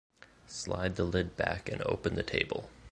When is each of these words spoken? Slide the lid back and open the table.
Slide 0.47 0.95
the 0.95 1.03
lid 1.03 1.37
back 1.37 1.69
and 1.69 1.83
open 1.83 2.15
the 2.15 2.23
table. 2.23 2.71